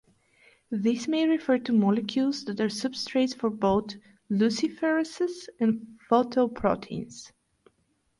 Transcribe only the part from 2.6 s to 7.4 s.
substrates for both luciferases and photoproteins.